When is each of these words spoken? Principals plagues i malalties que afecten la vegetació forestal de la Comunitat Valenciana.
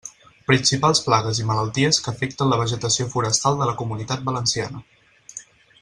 Principals 0.51 1.01
plagues 1.07 1.41
i 1.41 1.45
malalties 1.49 1.99
que 2.05 2.13
afecten 2.13 2.51
la 2.53 2.59
vegetació 2.63 3.07
forestal 3.13 3.61
de 3.61 3.69
la 3.73 3.77
Comunitat 3.83 4.25
Valenciana. 4.31 4.83